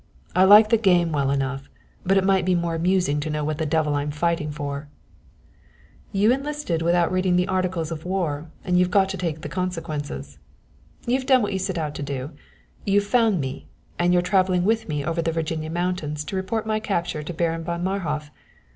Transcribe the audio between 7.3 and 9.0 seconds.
the articles of war, and you've